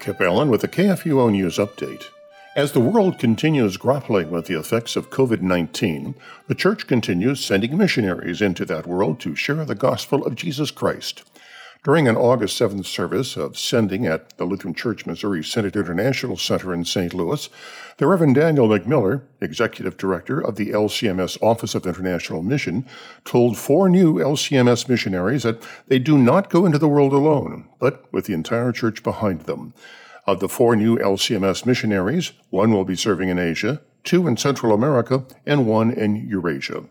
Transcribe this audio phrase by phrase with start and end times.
[0.00, 2.06] Kip Allen with the KFUO News Update.
[2.56, 6.14] As the world continues grappling with the effects of COVID 19,
[6.48, 11.22] the Church continues sending missionaries into that world to share the gospel of Jesus Christ.
[11.82, 16.74] During an August 7th service of sending at the Lutheran Church Missouri Synod International Center
[16.74, 17.14] in St.
[17.14, 17.48] Louis,
[17.96, 22.84] the Reverend Daniel McMiller, Executive Director of the LCMS Office of International Mission,
[23.24, 28.12] told four new LCMS missionaries that they do not go into the world alone, but
[28.12, 29.72] with the entire church behind them.
[30.26, 34.74] Of the four new LCMS missionaries, one will be serving in Asia, two in Central
[34.74, 36.84] America, and one in Eurasia.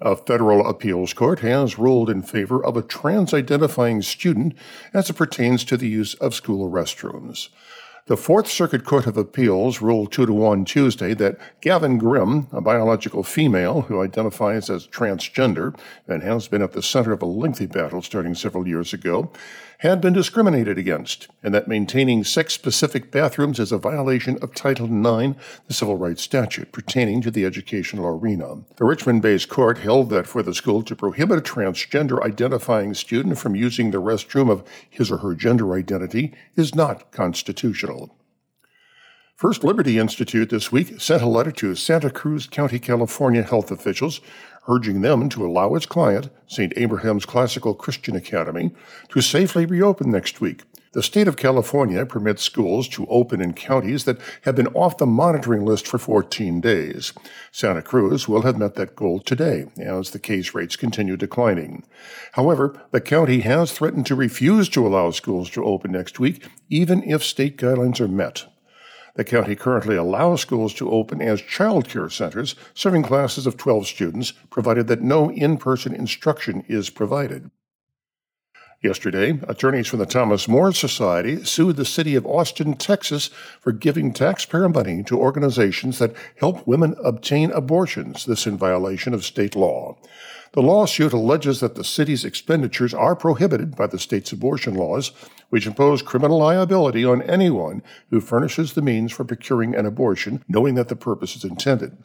[0.00, 4.54] A federal appeals court has ruled in favor of a trans identifying student
[4.92, 7.48] as it pertains to the use of school restrooms.
[8.06, 12.60] The Fourth Circuit Court of Appeals ruled 2 to 1 Tuesday that Gavin Grimm, a
[12.60, 15.78] biological female who identifies as transgender
[16.08, 19.30] and has been at the center of a lengthy battle starting several years ago,
[19.82, 24.86] had been discriminated against, and that maintaining sex specific bathrooms is a violation of Title
[24.86, 28.58] IX, the Civil Rights Statute, pertaining to the educational arena.
[28.76, 33.38] The Richmond based court held that for the school to prohibit a transgender identifying student
[33.38, 38.01] from using the restroom of his or her gender identity is not constitutional.
[39.42, 44.20] First Liberty Institute this week sent a letter to Santa Cruz County, California health officials
[44.68, 46.72] urging them to allow its client, St.
[46.76, 48.70] Abraham's Classical Christian Academy,
[49.08, 50.62] to safely reopen next week.
[50.92, 55.06] The state of California permits schools to open in counties that have been off the
[55.06, 57.12] monitoring list for 14 days.
[57.50, 61.84] Santa Cruz will have met that goal today as the case rates continue declining.
[62.34, 67.02] However, the county has threatened to refuse to allow schools to open next week, even
[67.02, 68.44] if state guidelines are met.
[69.14, 73.86] The county currently allows schools to open as child care centers, serving classes of 12
[73.86, 77.50] students, provided that no in person instruction is provided.
[78.82, 84.12] Yesterday, attorneys from the Thomas More Society sued the city of Austin, Texas, for giving
[84.12, 89.96] taxpayer money to organizations that help women obtain abortions, this in violation of state law.
[90.52, 95.12] The lawsuit alleges that the city's expenditures are prohibited by the state's abortion laws,
[95.48, 100.74] which impose criminal liability on anyone who furnishes the means for procuring an abortion, knowing
[100.74, 101.96] that the purpose is intended.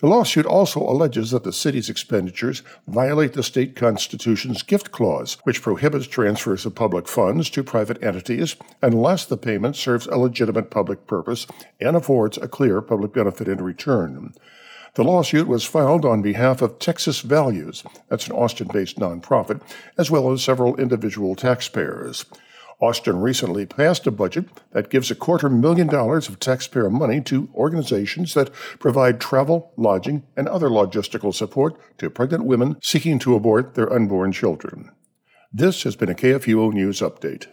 [0.00, 5.62] The lawsuit also alleges that the city's expenditures violate the state constitution's gift clause, which
[5.62, 11.06] prohibits transfers of public funds to private entities unless the payment serves a legitimate public
[11.06, 11.46] purpose
[11.80, 14.34] and affords a clear public benefit in return.
[14.94, 19.60] The lawsuit was filed on behalf of Texas Values, that's an Austin based nonprofit,
[19.96, 22.24] as well as several individual taxpayers.
[22.80, 27.48] Austin recently passed a budget that gives a quarter million dollars of taxpayer money to
[27.54, 33.74] organizations that provide travel, lodging, and other logistical support to pregnant women seeking to abort
[33.74, 34.92] their unborn children.
[35.52, 37.48] This has been a KFUO News Update.